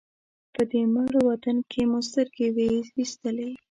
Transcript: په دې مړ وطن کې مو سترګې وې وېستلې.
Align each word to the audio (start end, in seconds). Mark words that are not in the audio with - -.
په 0.53 0.61
دې 0.71 0.81
مړ 0.93 1.11
وطن 1.29 1.57
کې 1.71 1.81
مو 1.89 1.99
سترګې 2.09 2.47
وې 2.55 2.67
وېستلې. 2.95 3.49